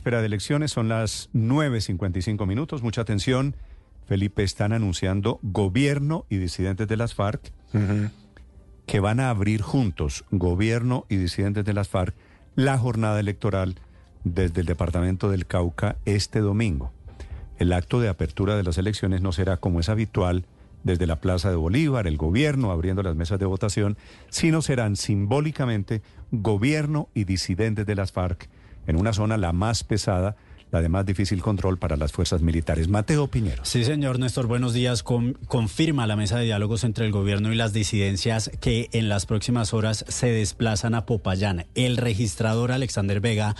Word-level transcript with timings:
víspera 0.00 0.20
de 0.20 0.28
elecciones, 0.28 0.70
son 0.70 0.88
las 0.88 1.28
9.55 1.34 2.46
minutos. 2.46 2.82
Mucha 2.82 3.02
atención. 3.02 3.54
Felipe, 4.06 4.42
están 4.42 4.72
anunciando 4.72 5.38
gobierno 5.42 6.24
y 6.30 6.38
disidentes 6.38 6.88
de 6.88 6.96
las 6.96 7.12
FARC 7.12 7.52
que 8.86 9.00
van 9.00 9.20
a 9.20 9.28
abrir 9.28 9.60
juntos, 9.60 10.24
gobierno 10.30 11.04
y 11.10 11.16
disidentes 11.16 11.66
de 11.66 11.74
las 11.74 11.90
FARC, 11.90 12.14
la 12.54 12.78
jornada 12.78 13.20
electoral 13.20 13.74
desde 14.24 14.62
el 14.62 14.66
departamento 14.66 15.28
del 15.28 15.44
Cauca 15.44 15.96
este 16.06 16.40
domingo. 16.40 16.92
El 17.58 17.70
acto 17.74 18.00
de 18.00 18.08
apertura 18.08 18.56
de 18.56 18.62
las 18.62 18.78
elecciones 18.78 19.20
no 19.20 19.32
será 19.32 19.58
como 19.58 19.80
es 19.80 19.90
habitual 19.90 20.46
desde 20.82 21.06
la 21.06 21.20
Plaza 21.20 21.50
de 21.50 21.56
Bolívar, 21.56 22.06
el 22.06 22.16
gobierno 22.16 22.70
abriendo 22.70 23.02
las 23.02 23.16
mesas 23.16 23.38
de 23.38 23.44
votación, 23.44 23.98
sino 24.30 24.62
serán 24.62 24.96
simbólicamente 24.96 26.00
gobierno 26.30 27.10
y 27.12 27.24
disidentes 27.24 27.84
de 27.84 27.96
las 27.96 28.12
FARC 28.12 28.48
en 28.90 28.96
una 28.96 29.12
zona 29.12 29.36
la 29.36 29.52
más 29.52 29.84
pesada 29.84 30.36
la 30.70 30.80
de 30.82 30.88
más 30.88 31.04
difícil 31.04 31.42
control 31.42 31.78
para 31.78 31.96
las 31.96 32.12
fuerzas 32.12 32.42
militares. 32.42 32.88
Mateo 32.88 33.26
Piñero. 33.28 33.64
Sí, 33.64 33.84
señor 33.84 34.18
Néstor, 34.18 34.46
buenos 34.46 34.72
días. 34.72 35.02
confirma 35.02 36.06
la 36.06 36.16
mesa 36.16 36.38
de 36.38 36.44
diálogos 36.44 36.84
entre 36.84 37.06
el 37.06 37.12
gobierno 37.12 37.52
y 37.52 37.56
las 37.56 37.72
disidencias 37.72 38.50
que 38.60 38.88
en 38.92 39.08
las 39.08 39.26
próximas 39.26 39.74
horas 39.74 40.04
se 40.08 40.28
desplazan 40.28 40.94
a 40.94 41.06
Popayán. 41.06 41.66
El 41.74 41.96
registrador 41.96 42.72
Alexander 42.72 43.20
Vega 43.20 43.56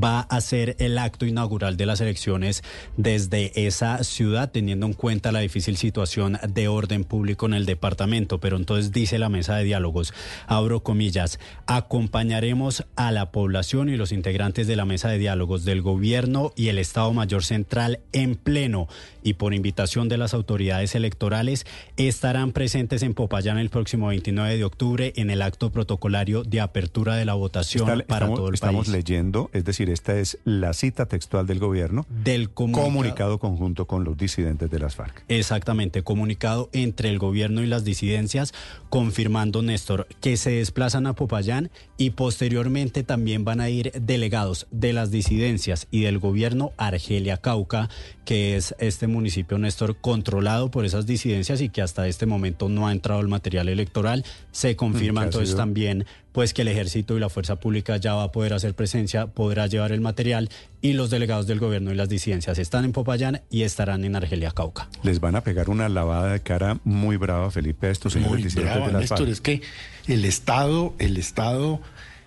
va 0.00 0.20
a 0.20 0.36
hacer 0.36 0.76
el 0.78 0.98
acto 0.98 1.26
inaugural 1.26 1.76
de 1.76 1.86
las 1.86 2.00
elecciones 2.00 2.62
desde 2.96 3.66
esa 3.66 4.04
ciudad, 4.04 4.50
teniendo 4.50 4.86
en 4.86 4.92
cuenta 4.92 5.32
la 5.32 5.40
difícil 5.40 5.76
situación 5.76 6.38
de 6.48 6.68
orden 6.68 7.04
público 7.04 7.46
en 7.46 7.54
el 7.54 7.66
departamento. 7.66 8.38
Pero 8.38 8.56
entonces 8.56 8.92
dice 8.92 9.18
la 9.18 9.28
mesa 9.28 9.56
de 9.56 9.64
diálogos, 9.64 10.14
abro 10.46 10.82
comillas, 10.82 11.38
acompañaremos 11.66 12.84
a 12.96 13.10
la 13.10 13.32
población 13.32 13.88
y 13.88 13.96
los 13.96 14.12
integrantes 14.12 14.66
de 14.66 14.76
la 14.76 14.84
mesa 14.84 15.08
de 15.08 15.18
diálogos 15.18 15.64
del 15.64 15.82
gobierno 15.82 16.51
y 16.56 16.68
el 16.68 16.78
Estado 16.78 17.12
Mayor 17.12 17.44
Central 17.44 18.00
en 18.12 18.34
pleno 18.34 18.88
y 19.22 19.34
por 19.34 19.54
invitación 19.54 20.08
de 20.08 20.18
las 20.18 20.34
autoridades 20.34 20.94
electorales 20.94 21.66
estarán 21.96 22.52
presentes 22.52 23.02
en 23.02 23.14
Popayán 23.14 23.58
el 23.58 23.70
próximo 23.70 24.08
29 24.08 24.56
de 24.56 24.64
octubre 24.64 25.12
en 25.16 25.30
el 25.30 25.42
acto 25.42 25.70
protocolario 25.70 26.42
de 26.42 26.60
apertura 26.60 27.16
de 27.16 27.24
la 27.24 27.34
votación 27.34 28.04
para 28.06 28.26
todo 28.26 28.48
el 28.48 28.52
país. 28.52 28.54
Estamos 28.54 28.88
leyendo, 28.88 29.50
es 29.52 29.64
decir, 29.64 29.90
esta 29.90 30.18
es 30.18 30.38
la 30.44 30.72
cita 30.72 31.06
textual 31.06 31.46
del 31.46 31.58
gobierno 31.58 32.06
del 32.08 32.50
comunicado 32.50 33.38
conjunto 33.38 33.86
con 33.86 34.04
los 34.04 34.16
disidentes 34.16 34.70
de 34.70 34.78
las 34.78 34.96
FARC. 34.96 35.24
Exactamente, 35.28 36.02
comunicado 36.02 36.68
entre 36.72 37.08
el 37.10 37.18
gobierno 37.18 37.62
y 37.62 37.66
las 37.66 37.84
disidencias 37.84 38.52
confirmando 38.88 39.62
Néstor 39.62 40.06
que 40.20 40.36
se 40.36 40.50
desplazan 40.50 41.06
a 41.06 41.14
Popayán 41.14 41.70
y 41.96 42.10
posteriormente 42.10 43.02
también 43.02 43.44
van 43.44 43.60
a 43.60 43.70
ir 43.70 43.92
delegados 43.92 44.66
de 44.70 44.92
las 44.92 45.10
disidencias 45.10 45.86
y 45.90 46.02
del 46.02 46.18
gobierno 46.18 46.41
Argelia 46.76 47.36
Cauca, 47.36 47.88
que 48.24 48.56
es 48.56 48.74
este 48.78 49.06
municipio, 49.06 49.58
Néstor, 49.58 49.96
controlado 49.96 50.70
por 50.70 50.84
esas 50.84 51.06
disidencias 51.06 51.60
y 51.60 51.68
que 51.68 51.82
hasta 51.82 52.08
este 52.08 52.26
momento 52.26 52.68
no 52.68 52.86
ha 52.86 52.92
entrado 52.92 53.20
el 53.20 53.28
material 53.28 53.68
electoral. 53.68 54.24
Se 54.50 54.76
confirma 54.76 55.22
mm, 55.22 55.24
entonces 55.24 55.56
también 55.56 56.06
pues 56.32 56.54
que 56.54 56.62
el 56.62 56.68
ejército 56.68 57.16
y 57.16 57.20
la 57.20 57.28
fuerza 57.28 57.56
pública 57.56 57.98
ya 57.98 58.14
va 58.14 58.24
a 58.24 58.32
poder 58.32 58.54
hacer 58.54 58.74
presencia, 58.74 59.26
podrá 59.26 59.66
llevar 59.66 59.92
el 59.92 60.00
material 60.00 60.48
y 60.80 60.94
los 60.94 61.10
delegados 61.10 61.46
del 61.46 61.58
gobierno 61.58 61.92
y 61.92 61.94
las 61.94 62.08
disidencias 62.08 62.58
están 62.58 62.84
en 62.84 62.92
Popayán 62.92 63.42
y 63.50 63.62
estarán 63.62 64.04
en 64.04 64.16
Argelia 64.16 64.50
Cauca. 64.50 64.88
Les 65.02 65.20
van 65.20 65.36
a 65.36 65.42
pegar 65.42 65.68
una 65.68 65.88
lavada 65.88 66.32
de 66.32 66.40
cara 66.40 66.80
muy 66.84 67.16
brava, 67.18 67.50
Felipe, 67.50 67.88
a 67.88 67.90
estos 67.90 68.14
señores 68.14 68.44
disidentes 68.44 68.86
de 68.86 68.98
Néstor, 68.98 69.28
es 69.28 69.40
que 69.40 69.60
el 70.06 70.24
Estado, 70.24 70.94
el 70.98 71.18
Estado 71.18 71.80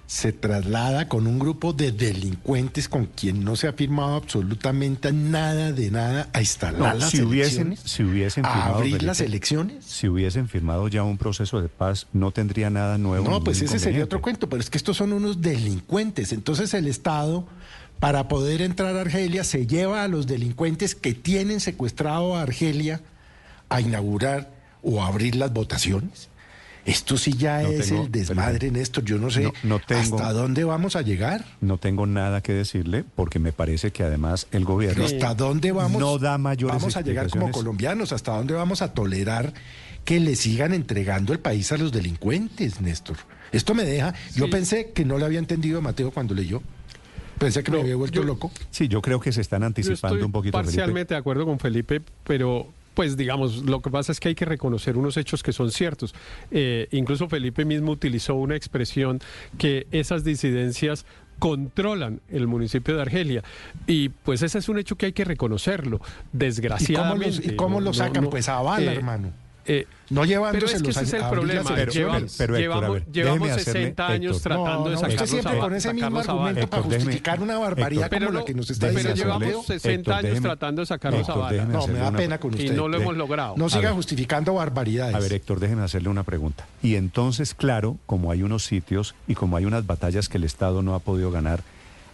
se 0.07 0.31
traslada 0.31 1.07
con 1.07 1.25
un 1.25 1.39
grupo 1.39 1.73
de 1.73 1.91
delincuentes 1.91 2.87
con 2.87 3.07
quien 3.07 3.43
no 3.43 3.55
se 3.55 3.67
ha 3.67 3.73
firmado 3.73 4.15
absolutamente 4.15 5.11
nada 5.11 5.71
de 5.71 5.89
nada 5.89 6.29
a 6.31 6.41
instalar 6.41 6.95
las 6.95 7.09
si 7.09 7.21
hubiesen, 7.21 7.75
si 7.83 8.03
hubiesen 8.03 8.43
firmado, 8.43 8.75
a 8.75 8.77
abrir 8.77 9.01
las 9.01 9.19
elecciones. 9.21 9.83
Si 9.85 10.07
hubiesen 10.07 10.47
firmado 10.47 10.87
ya 10.87 11.03
un 11.03 11.17
proceso 11.17 11.59
de 11.59 11.69
paz, 11.69 12.07
no 12.13 12.31
tendría 12.31 12.69
nada 12.69 12.97
nuevo. 12.99 13.29
No, 13.29 13.43
pues 13.43 13.61
ese 13.61 13.79
sería 13.79 14.03
otro 14.03 14.21
cuento, 14.21 14.47
pero 14.47 14.61
es 14.61 14.69
que 14.69 14.77
estos 14.77 14.97
son 14.97 15.11
unos 15.11 15.41
delincuentes. 15.41 16.33
Entonces 16.33 16.73
el 16.75 16.87
Estado, 16.87 17.47
para 17.99 18.27
poder 18.27 18.61
entrar 18.61 18.95
a 18.95 19.01
Argelia, 19.01 19.43
se 19.43 19.65
lleva 19.65 20.03
a 20.03 20.07
los 20.07 20.27
delincuentes 20.27 20.93
que 20.93 21.15
tienen 21.15 21.59
secuestrado 21.59 22.35
a 22.35 22.43
Argelia 22.43 23.01
a 23.69 23.81
inaugurar 23.81 24.51
o 24.83 25.03
abrir 25.03 25.35
las 25.35 25.51
votaciones. 25.51 26.29
Esto 26.85 27.17
sí 27.17 27.33
ya 27.33 27.63
es 27.63 27.91
el 27.91 28.11
desmadre, 28.11 28.69
Néstor. 28.69 29.03
Yo 29.03 29.17
no 29.17 29.31
sé 29.31 29.51
hasta 29.89 30.33
dónde 30.33 30.63
vamos 30.63 30.95
a 30.95 31.01
llegar. 31.01 31.43
No 31.59 31.77
tengo 31.79 32.05
nada 32.05 32.41
que 32.41 32.53
decirle 32.53 33.03
porque 33.15 33.39
me 33.39 33.51
parece 33.51 33.91
que 33.91 34.03
además 34.03 34.47
el 34.51 34.65
gobierno... 34.65 35.03
¿Hasta 35.03 35.33
dónde 35.33 35.71
vamos? 35.71 35.99
No 35.99 36.19
da 36.19 36.37
mayores 36.37 36.77
Vamos 36.77 36.95
a 36.95 37.01
llegar 37.01 37.29
como 37.29 37.49
colombianos. 37.51 38.13
¿Hasta 38.13 38.37
dónde 38.37 38.53
vamos 38.53 38.83
a 38.83 38.93
tolerar 38.93 39.53
que 40.03 40.19
le 40.19 40.35
sigan 40.35 40.73
entregando 40.73 41.33
el 41.33 41.39
país 41.39 41.71
a 41.71 41.77
los 41.77 41.91
delincuentes, 41.91 42.79
Néstor? 42.81 43.17
Esto 43.51 43.73
me 43.73 43.83
deja... 43.83 44.13
Yo 44.35 44.49
pensé 44.49 44.91
que 44.91 45.05
no 45.05 45.17
le 45.17 45.25
había 45.25 45.39
entendido 45.39 45.79
a 45.79 45.81
Mateo 45.81 46.11
cuando 46.11 46.35
leyó. 46.35 46.61
Pensé 47.39 47.63
que 47.63 47.71
me 47.71 47.81
había 47.81 47.95
vuelto 47.95 48.23
loco. 48.23 48.51
Sí, 48.69 48.87
yo 48.87 49.01
creo 49.01 49.19
que 49.19 49.31
se 49.31 49.41
están 49.41 49.63
anticipando 49.63 50.25
un 50.25 50.31
poquito. 50.31 50.53
Parcialmente 50.57 51.15
de 51.15 51.19
acuerdo 51.19 51.45
con 51.45 51.59
Felipe, 51.59 52.01
pero 52.23 52.71
pues 52.95 53.17
digamos, 53.17 53.57
lo 53.65 53.81
que 53.81 53.91
pasa 53.91 54.11
es 54.11 54.19
que 54.19 54.29
hay 54.29 54.35
que 54.35 54.45
reconocer 54.45 54.97
unos 54.97 55.17
hechos 55.17 55.43
que 55.43 55.53
son 55.53 55.71
ciertos. 55.71 56.15
Eh, 56.49 56.87
incluso 56.91 57.29
Felipe 57.29 57.65
mismo 57.65 57.91
utilizó 57.91 58.35
una 58.35 58.55
expresión 58.55 59.19
que 59.57 59.85
esas 59.91 60.23
disidencias 60.23 61.05
controlan 61.37 62.21
el 62.29 62.47
municipio 62.47 62.95
de 62.95 63.01
Argelia. 63.01 63.43
Y 63.85 64.09
pues 64.09 64.41
ese 64.41 64.57
es 64.57 64.69
un 64.69 64.79
hecho 64.79 64.95
que 64.95 65.07
hay 65.07 65.13
que 65.13 65.25
reconocerlo, 65.25 65.99
desgraciadamente. 66.31 67.53
¿Y 67.53 67.55
cómo, 67.55 67.81
lo 67.81 67.93
sacan? 67.93 68.29
pues 68.29 68.49
a 68.49 68.61
bala, 68.61 68.93
eh, 68.93 68.95
hermano. 68.95 69.44
Eh, 69.67 69.87
no 70.11 70.25
llevándose 70.25 70.65
pero 70.65 70.77
es 70.77 70.83
que 70.83 70.89
ese 70.91 71.03
es 71.03 71.13
el 71.13 71.29
problema. 71.29 71.71
Pero, 72.37 72.59
llevamos, 72.59 73.01
llevamos 73.11 73.49
60 73.49 74.07
años 74.07 74.41
tratando 74.41 74.89
de 74.91 74.97
sacarlos 74.97 75.21
Usted 75.21 75.41
siempre 75.41 75.59
con 75.59 75.73
ese 75.73 75.93
mismo 75.93 76.19
argumento 76.19 76.67
para 76.67 76.83
justificar 76.83 77.41
una 77.41 77.57
barbaridad 77.57 78.11
como 78.11 78.31
la 78.31 78.45
que 78.45 78.53
nos 78.53 78.69
está 78.69 78.89
diciendo. 78.89 79.13
Pero 79.15 79.39
llevamos 79.39 79.65
60 79.65 80.17
años 80.17 80.41
tratando 80.41 80.81
de 80.81 80.85
sacarlos 80.85 81.27
a 81.29 81.35
bala. 81.35 81.65
No, 81.65 81.87
me 81.87 81.99
da 81.99 82.11
pena 82.11 82.37
con 82.39 82.51
usted. 82.51 82.65
Y 82.65 82.69
no 82.69 82.87
lo 82.87 82.97
hemos 82.97 83.17
logrado. 83.17 83.55
No 83.57 83.69
siga 83.69 83.91
justificando 83.93 84.53
barbaridades. 84.53 85.15
A 85.15 85.19
ver, 85.19 85.33
Héctor, 85.33 85.59
déjeme 85.59 85.81
hacerle 85.81 86.09
una 86.09 86.23
pregunta. 86.23 86.65
Y 86.83 86.95
entonces, 86.95 87.55
claro, 87.55 87.97
como 88.05 88.31
hay 88.31 88.43
unos 88.43 88.63
sitios 88.63 89.15
y 89.27 89.35
como 89.35 89.57
hay 89.57 89.65
unas 89.65 89.85
batallas 89.87 90.29
que 90.29 90.37
el 90.37 90.43
Estado 90.43 90.83
no 90.83 90.93
ha 90.93 90.99
podido 90.99 91.31
ganar, 91.31 91.63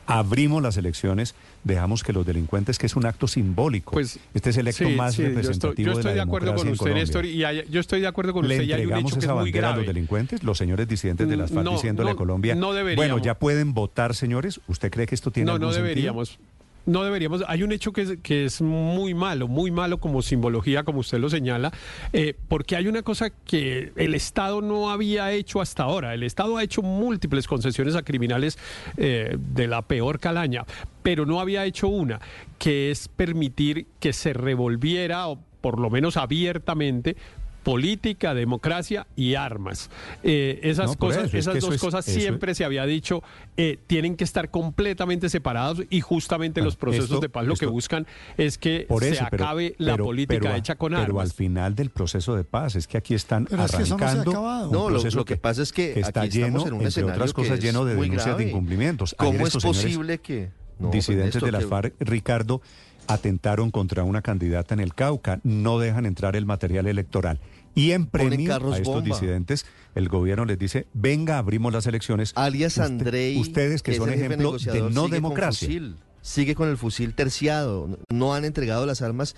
abrimos 0.05 0.61
las 0.61 0.77
elecciones, 0.77 1.35
dejamos 1.63 2.03
que 2.03 2.13
los 2.13 2.25
delincuentes, 2.25 2.77
que 2.77 2.85
es 2.85 2.95
un 2.95 3.05
acto 3.05 3.27
simbólico. 3.27 3.91
Pues, 3.91 4.19
este 4.33 4.49
es 4.49 4.57
el 4.57 4.67
acto 4.67 4.89
más 4.89 5.17
representativo 5.17 5.91
yo 5.91 5.99
estoy, 5.99 6.13
de, 6.13 6.21
acuerdo 6.21 6.55
con 6.55 6.67
usted, 6.67 6.93
Néstor, 6.93 7.25
y 7.25 7.37
yo 7.69 7.79
estoy 7.79 8.01
de 8.01 8.07
acuerdo 8.07 8.33
con 8.33 8.45
usted. 8.45 8.61
¿Le 8.61 8.73
entregamos 8.73 9.17
esa 9.17 9.33
bandera 9.33 9.73
a 9.73 9.77
los 9.77 9.85
delincuentes, 9.85 10.43
los 10.43 10.57
señores 10.57 10.87
disidentes 10.87 11.27
de 11.27 11.37
las 11.37 11.51
FARC 11.51 11.69
diciéndole 11.69 12.11
a 12.11 12.15
Colombia? 12.15 12.55
No 12.55 12.73
deberíamos. 12.73 12.97
Bueno, 13.09 13.23
ya 13.23 13.35
pueden 13.35 13.73
votar, 13.73 14.15
señores. 14.15 14.59
¿Usted 14.67 14.91
cree 14.91 15.07
que 15.07 15.15
esto 15.15 15.31
tiene 15.31 15.47
no, 15.47 15.53
algún 15.53 15.69
No, 15.69 15.73
no 15.73 15.77
deberíamos. 15.77 16.39
No 16.85 17.03
deberíamos. 17.03 17.43
Hay 17.47 17.63
un 17.63 17.71
hecho 17.71 17.93
que 17.93 18.01
es, 18.01 18.17
que 18.23 18.45
es 18.45 18.61
muy 18.61 19.13
malo, 19.13 19.47
muy 19.47 19.71
malo 19.71 19.99
como 19.99 20.21
simbología, 20.21 20.83
como 20.83 20.99
usted 20.99 21.19
lo 21.19 21.29
señala, 21.29 21.71
eh, 22.11 22.35
porque 22.47 22.75
hay 22.75 22.87
una 22.87 23.03
cosa 23.03 23.29
que 23.29 23.91
el 23.95 24.15
Estado 24.15 24.61
no 24.61 24.89
había 24.89 25.31
hecho 25.31 25.61
hasta 25.61 25.83
ahora. 25.83 26.13
El 26.13 26.23
Estado 26.23 26.57
ha 26.57 26.63
hecho 26.63 26.81
múltiples 26.81 27.47
concesiones 27.47 27.95
a 27.95 28.01
criminales 28.01 28.57
eh, 28.97 29.37
de 29.37 29.67
la 29.67 29.83
peor 29.83 30.19
calaña, 30.19 30.65
pero 31.03 31.25
no 31.25 31.39
había 31.39 31.65
hecho 31.65 31.87
una, 31.87 32.19
que 32.57 32.91
es 32.91 33.07
permitir 33.07 33.85
que 33.99 34.13
se 34.13 34.33
revolviera, 34.33 35.27
o 35.27 35.39
por 35.61 35.79
lo 35.79 35.91
menos 35.91 36.17
abiertamente, 36.17 37.15
política, 37.63 38.33
democracia 38.33 39.07
y 39.15 39.35
armas. 39.35 39.89
Eh, 40.23 40.59
esas 40.63 40.97
cosas, 40.97 41.33
esas 41.33 41.59
dos 41.59 41.77
cosas 41.77 42.05
siempre 42.05 42.55
se 42.55 42.65
había 42.65 42.85
dicho 42.85 43.23
eh, 43.57 43.77
tienen 43.87 44.15
que 44.15 44.23
estar 44.23 44.49
completamente 44.49 45.29
separados 45.29 45.83
y 45.89 46.01
justamente 46.01 46.61
los 46.61 46.75
procesos 46.75 47.21
de 47.21 47.29
paz 47.29 47.45
lo 47.45 47.55
que 47.55 47.65
buscan 47.65 48.07
es 48.37 48.57
que 48.57 48.87
se 48.99 49.19
acabe 49.19 49.75
la 49.77 49.97
política 49.97 50.55
hecha 50.57 50.75
con 50.75 50.93
armas. 50.93 51.07
Pero 51.07 51.21
al 51.21 51.31
final 51.31 51.75
del 51.75 51.89
proceso 51.89 52.35
de 52.35 52.43
paz 52.43 52.75
es 52.75 52.87
que 52.87 52.97
aquí 52.97 53.13
están 53.13 53.47
arrancando. 53.51 54.31
No, 54.71 54.89
lo, 54.89 55.25
que, 55.25 55.37
pasa 55.37 55.61
es 55.61 55.71
que, 55.71 55.99
está 55.99 56.25
lleno, 56.25 56.65
en 56.65 56.73
un 56.73 56.81
entre 56.81 57.03
otras 57.03 57.33
cosas, 57.33 57.59
lleno 57.59 57.85
de 57.85 57.95
denuncias 57.95 58.37
de 58.37 58.49
incumplimientos. 58.49 59.15
¿Cómo 59.17 59.45
es 59.45 59.57
posible 59.57 60.19
que 60.19 60.49
pues 60.79 60.91
disidentes 60.93 61.41
de 61.41 61.51
la 61.51 61.61
FARC, 61.61 61.93
Ricardo? 61.99 62.61
Atentaron 63.07 63.71
contra 63.71 64.03
una 64.03 64.21
candidata 64.21 64.73
en 64.73 64.79
el 64.79 64.93
Cauca, 64.93 65.39
no 65.43 65.79
dejan 65.79 66.05
entrar 66.05 66.35
el 66.35 66.45
material 66.45 66.87
electoral. 66.87 67.39
Y 67.73 67.91
en 67.91 68.05
premio 68.05 68.53
a 68.53 68.77
estos 68.77 69.03
disidentes, 69.03 69.65
el 69.95 70.09
gobierno 70.09 70.45
les 70.45 70.59
dice, 70.59 70.87
venga, 70.93 71.37
abrimos 71.37 71.71
las 71.71 71.87
elecciones. 71.87 72.33
Alias 72.35 72.79
Andrei, 72.79 73.37
ustedes 73.37 73.81
que, 73.81 73.95
son 73.95 74.11
ejemplo 74.11 74.57
de 74.57 74.81
no 74.89 75.07
democracia. 75.07 75.95
sigue 76.21 76.55
con 76.55 76.69
el 76.69 76.77
fusil 76.77 77.13
terciado, 77.13 77.97
no 78.09 78.33
han 78.33 78.45
entregado 78.45 78.85
las 78.85 79.01
armas 79.01 79.35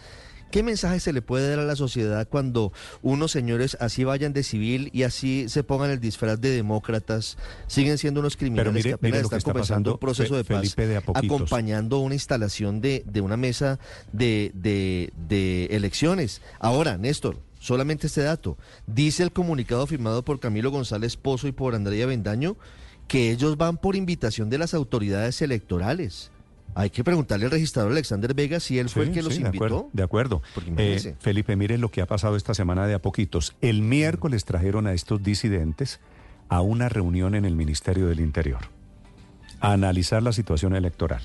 ¿qué 0.54 0.62
mensaje 0.62 1.00
se 1.00 1.14
le 1.14 1.24
puede 1.24 1.50
dar 1.50 1.58
a 1.58 1.64
la 1.64 1.76
sociedad 1.76 2.28
cuando 2.30 2.72
unos 3.02 3.32
señores 3.32 3.76
así 3.80 4.04
vayan 4.04 4.34
de 4.34 4.44
civil 4.44 4.92
y 4.94 5.02
así 5.02 5.50
se 5.50 5.64
pongan 5.64 5.90
el 5.90 6.00
disfraz 6.00 6.40
de 6.40 6.52
demócratas, 6.52 7.40
siguen 7.66 7.98
siendo 7.98 8.20
unos 8.20 8.38
criminales 8.38 8.84
que 8.84 8.94
apenas 8.94 9.24
están 9.24 9.42
comenzando 9.42 9.94
un 9.94 9.98
proceso 9.98 10.36
de 10.36 10.44
paz, 10.44 10.76
acompañando 11.16 11.98
una 11.98 12.14
instalación 12.14 12.82
de, 12.82 13.04
de 13.08 13.22
una 13.22 13.36
mesa 13.36 13.80
de, 14.12 14.52
de, 14.54 15.12
de 15.28 15.66
elecciones? 15.72 16.44
Ahora, 16.60 17.00
Néstor, 17.00 17.40
solamente 17.58 18.06
este 18.06 18.22
dato. 18.22 18.56
Dice 18.86 19.24
el 19.24 19.32
comunicado 19.32 19.88
firmado 19.88 20.24
por 20.24 20.40
Camilo 20.40 20.70
González 20.70 21.18
Pozo 21.18 21.48
y 21.48 21.52
por 21.52 21.74
Andrea 21.74 22.06
Bendaño 22.06 22.58
que 23.08 23.32
ellos 23.32 23.58
van 23.58 23.78
por 23.78 23.96
invitación 23.96 24.52
de 24.52 24.60
las 24.60 24.76
autoridades 24.76 25.42
electorales. 25.42 26.32
Hay 26.76 26.90
que 26.90 27.04
preguntarle 27.04 27.46
al 27.46 27.52
registrador 27.52 27.92
Alexander 27.92 28.34
Vega 28.34 28.60
si 28.60 28.80
él 28.80 28.90
fue 28.90 29.04
el 29.04 29.12
que 29.12 29.22
los 29.22 29.38
invitó. 29.38 29.90
De 29.94 30.04
acuerdo. 30.04 30.42
Eh, 30.78 31.16
Felipe, 31.20 31.56
mire 31.56 31.78
lo 31.78 31.90
que 31.90 32.02
ha 32.02 32.08
pasado 32.08 32.36
esta 32.36 32.54
semana 32.54 32.88
de 32.88 32.94
a 32.94 33.02
poquitos. 33.02 33.56
El 33.62 33.82
miércoles 33.82 34.46
trajeron 34.46 34.88
a 34.88 34.94
estos 34.94 35.22
disidentes 35.22 36.00
a 36.50 36.62
una 36.62 36.90
reunión 36.90 37.36
en 37.36 37.46
el 37.46 37.56
Ministerio 37.56 38.08
del 38.08 38.20
Interior 38.20 38.60
a 39.60 39.74
analizar 39.74 40.22
la 40.22 40.34
situación 40.34 40.76
electoral. 40.76 41.22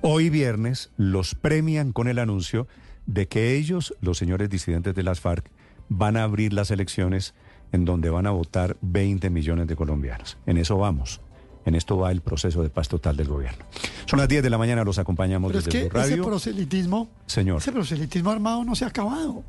Hoy 0.00 0.30
viernes 0.30 0.90
los 0.96 1.36
premian 1.36 1.92
con 1.92 2.08
el 2.08 2.18
anuncio 2.18 2.66
de 3.06 3.28
que 3.28 3.54
ellos, 3.56 3.94
los 4.00 4.18
señores 4.18 4.50
disidentes 4.50 4.94
de 4.94 5.02
las 5.04 5.20
FARC, 5.20 5.48
van 5.88 6.16
a 6.16 6.24
abrir 6.24 6.52
las 6.52 6.70
elecciones 6.70 7.34
en 7.70 7.84
donde 7.84 8.10
van 8.10 8.26
a 8.26 8.30
votar 8.30 8.76
20 8.80 9.30
millones 9.30 9.68
de 9.68 9.76
colombianos. 9.76 10.38
En 10.46 10.58
eso 10.58 10.76
vamos. 10.76 11.20
En 11.64 11.74
esto 11.74 11.96
va 11.96 12.10
el 12.10 12.20
proceso 12.20 12.62
de 12.62 12.70
paz 12.70 12.88
total 12.88 13.16
del 13.16 13.28
gobierno. 13.28 13.64
Son 14.06 14.18
las 14.18 14.28
10 14.28 14.42
de 14.42 14.50
la 14.50 14.58
mañana, 14.58 14.84
los 14.84 14.98
acompañamos 14.98 15.52
desde 15.52 15.70
es 15.70 15.84
que 15.84 15.88
Radio. 15.88 16.14
Ese 16.14 16.22
proselitismo, 16.22 17.08
Señor. 17.26 17.58
ese 17.58 17.72
proselitismo 17.72 18.30
armado 18.30 18.64
no 18.64 18.74
se 18.74 18.84
ha 18.84 18.88
acabado. 18.88 19.44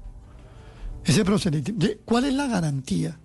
Ese 1.03 1.25
proselitismo, 1.25 1.81
¿cuál 2.05 2.25
es 2.25 2.33
la 2.33 2.47
garantía 2.47 3.17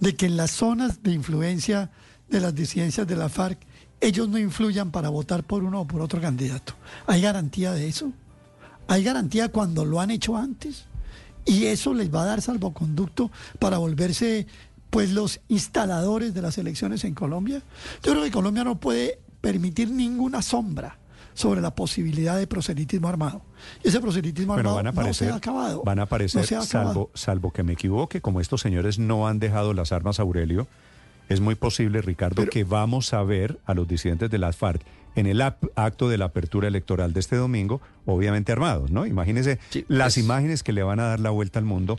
de 0.00 0.16
que 0.16 0.26
en 0.26 0.36
las 0.36 0.50
zonas 0.52 1.02
de 1.02 1.12
influencia 1.12 1.90
de 2.28 2.40
las 2.40 2.54
disidencias 2.54 3.06
de 3.06 3.16
la 3.16 3.28
FARC 3.28 3.58
ellos 4.00 4.28
no 4.28 4.38
influyan 4.38 4.90
para 4.90 5.10
votar 5.10 5.44
por 5.44 5.62
uno 5.62 5.82
o 5.82 5.86
por 5.86 6.00
otro 6.00 6.20
candidato? 6.20 6.74
¿Hay 7.06 7.20
garantía 7.20 7.72
de 7.72 7.88
eso? 7.88 8.12
¿Hay 8.88 9.04
garantía 9.04 9.50
cuando 9.50 9.84
lo 9.84 10.00
han 10.00 10.10
hecho 10.10 10.36
antes? 10.36 10.86
Y 11.44 11.66
eso 11.66 11.94
les 11.94 12.12
va 12.12 12.22
a 12.22 12.26
dar 12.26 12.42
salvoconducto 12.42 13.30
para 13.58 13.78
volverse 13.78 14.46
pues 14.90 15.12
los 15.12 15.40
instaladores 15.48 16.34
de 16.34 16.42
las 16.42 16.58
elecciones 16.58 17.04
en 17.04 17.14
Colombia. 17.14 17.62
Yo 18.02 18.12
creo 18.12 18.24
que 18.24 18.30
Colombia 18.30 18.64
no 18.64 18.78
puede 18.78 19.20
permitir 19.40 19.90
ninguna 19.90 20.42
sombra 20.42 20.98
sobre 21.34 21.60
la 21.60 21.74
posibilidad 21.74 22.36
de 22.36 22.46
proselitismo 22.46 23.08
armado. 23.08 23.42
Y 23.82 23.88
ese 23.88 24.00
proselitismo 24.00 24.54
armado 24.54 24.82
no 24.82 25.14
se 25.14 25.30
ha 25.30 25.36
acabado. 25.36 25.82
Van 25.84 25.98
a 25.98 26.02
aparecer, 26.02 26.44
salvo, 26.62 27.10
salvo 27.14 27.52
que 27.52 27.62
me 27.62 27.72
equivoque, 27.72 28.20
como 28.20 28.40
estos 28.40 28.60
señores 28.60 28.98
no 28.98 29.26
han 29.26 29.38
dejado 29.38 29.72
las 29.72 29.92
armas, 29.92 30.20
Aurelio, 30.20 30.66
es 31.30 31.40
muy 31.40 31.54
posible, 31.54 32.02
Ricardo, 32.02 32.46
que 32.46 32.64
vamos 32.64 33.14
a 33.14 33.22
ver 33.22 33.60
a 33.64 33.72
los 33.72 33.86
disidentes 33.86 34.28
de 34.30 34.38
las 34.38 34.56
FARC 34.56 34.82
en 35.14 35.26
el 35.26 35.40
acto 35.40 36.08
de 36.08 36.18
la 36.18 36.26
apertura 36.26 36.66
electoral 36.66 37.12
de 37.12 37.20
este 37.20 37.36
domingo, 37.36 37.80
obviamente 38.04 38.50
armados, 38.50 38.90
¿no? 38.90 39.06
Imagínense 39.06 39.60
las 39.86 40.18
imágenes 40.18 40.64
que 40.64 40.72
le 40.72 40.82
van 40.82 40.98
a 40.98 41.04
dar 41.04 41.20
la 41.20 41.30
vuelta 41.30 41.60
al 41.60 41.64
mundo. 41.64 41.96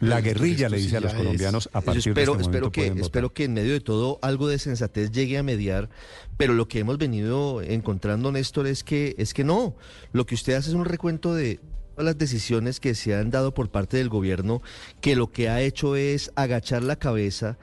la 0.00 0.20
guerrilla 0.20 0.68
le 0.68 0.76
dice 0.76 0.98
a 0.98 1.00
los 1.00 1.14
colombianos 1.14 1.70
a 1.72 1.80
partir 1.80 2.14
de 2.14 2.22
este 2.22 2.30
momento 2.30 2.50
espero 2.50 2.72
que 2.72 2.86
espero 3.00 3.32
que 3.32 3.44
en 3.44 3.54
medio 3.54 3.72
de 3.72 3.80
todo 3.80 4.18
algo 4.20 4.48
de 4.48 4.58
sensatez 4.58 5.10
llegue 5.10 5.38
a 5.38 5.42
mediar, 5.42 5.88
pero 6.36 6.52
lo 6.52 6.68
que 6.68 6.78
hemos 6.78 6.98
venido 6.98 7.62
encontrando 7.62 8.32
Néstor 8.32 8.66
es 8.66 8.84
que 8.84 9.14
es 9.16 9.32
que 9.32 9.44
no, 9.44 9.76
lo 10.12 10.26
que 10.26 10.34
usted 10.34 10.54
hace 10.54 10.68
es 10.68 10.74
un 10.74 10.84
recuento 10.84 11.34
de 11.34 11.58
todas 11.94 12.04
las 12.04 12.18
decisiones 12.18 12.80
que 12.80 12.94
se 12.94 13.14
han 13.14 13.30
dado 13.30 13.54
por 13.54 13.70
parte 13.70 13.96
del 13.96 14.10
gobierno 14.10 14.60
que 15.00 15.16
lo 15.16 15.30
que 15.30 15.48
ha 15.48 15.62
hecho 15.62 15.96
es 15.96 16.32
agachar 16.34 16.82
la 16.82 16.96
cabeza 16.96 17.56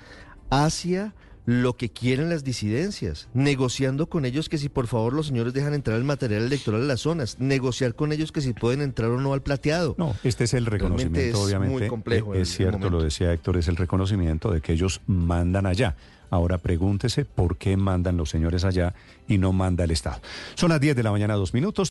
hacia 0.52 1.16
lo 1.46 1.76
que 1.76 1.90
quieren 1.90 2.30
las 2.30 2.44
disidencias, 2.44 3.28
negociando 3.34 4.08
con 4.08 4.26
ellos 4.26 4.48
que 4.48 4.60
si 4.60 4.70
por 4.70 4.86
favor 4.86 5.14
los 5.14 5.28
señores 5.28 5.54
dejan 5.54 5.74
entrar 5.74 5.98
el 5.98 6.04
material 6.04 6.44
electoral 6.44 6.84
a 6.84 6.86
las 6.86 7.02
zonas, 7.02 7.40
negociar 7.40 7.96
con 7.96 8.12
ellos 8.12 8.32
que 8.32 8.42
si 8.42 8.54
pueden 8.54 8.82
entrar 8.82 9.10
o 9.10 9.20
no 9.20 9.34
al 9.34 9.42
plateado. 9.42 9.96
No, 9.98 10.16
este 10.24 10.44
es 10.44 10.54
el 10.54 10.68
reconocimiento, 10.68 11.42
obviamente. 11.42 11.80
Muy 11.80 11.88
complejo 11.88 12.36
es, 12.36 12.50
cierto, 12.56 12.92
lo 12.92 13.02
decía 13.02 13.34
Héctor, 13.34 13.58
es 13.58 13.68
el 13.68 13.76
reconocimiento 13.76 14.52
de 14.52 14.62
que 14.62 14.74
ellos 14.74 15.02
mandan 15.08 15.66
allá. 15.66 15.96
Ahora 16.30 16.60
pregúntese 16.60 17.26
por 17.26 17.58
qué 17.58 17.76
mandan 17.76 18.16
los 18.16 18.30
señores 18.30 18.64
allá 18.64 18.94
y 19.28 19.38
no 19.38 19.52
manda 19.52 19.84
el 19.84 19.92
Estado. 19.92 20.22
Son 20.56 20.70
las 20.70 20.80
10 20.80 20.96
de 20.96 21.04
la 21.04 21.12
mañana, 21.12 21.34
dos 21.34 21.54
minutos. 21.54 21.90